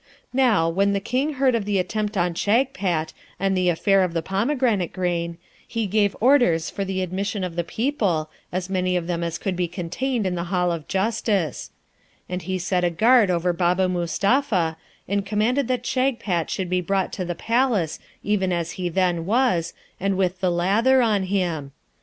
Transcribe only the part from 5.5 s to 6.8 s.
he gave orders